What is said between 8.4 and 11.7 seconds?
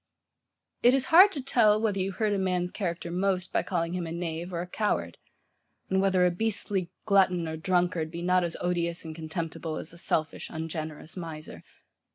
as odious and contemptible, as a selfish, ungenerous miser.